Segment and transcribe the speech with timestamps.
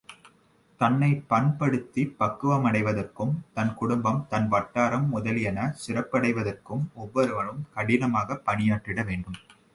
[0.81, 9.39] தன்னைப் பண்படுத்திப் பக்குவமடைவதற்கும், தன் குடும்பம், தன் வட்டாரம் முதலியன சிறப்படைவதற்கும், ஒவ்வொருவனும் கடினமாகப் பணியாற்றிட வேண்டும்.